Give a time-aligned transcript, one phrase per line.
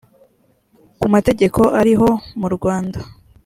[0.99, 2.09] ku mategeko ariho
[2.39, 2.99] mu rwanda